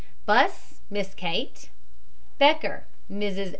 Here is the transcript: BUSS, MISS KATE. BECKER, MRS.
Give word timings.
BUSS, 0.25 0.79
MISS 0.89 1.13
KATE. 1.13 1.69
BECKER, 2.39 2.87
MRS. 3.11 3.49